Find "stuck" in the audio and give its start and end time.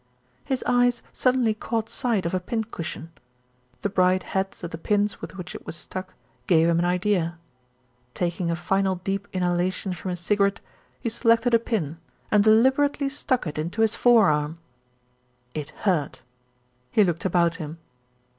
5.75-6.15, 13.09-13.45